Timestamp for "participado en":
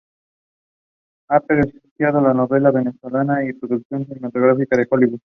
1.41-2.37